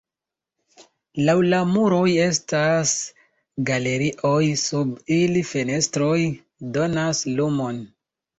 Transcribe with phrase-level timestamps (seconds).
[1.27, 2.93] Laŭ la muroj estas
[3.67, 6.17] galerioj, sub ili fenestroj
[6.81, 7.81] donas lumon.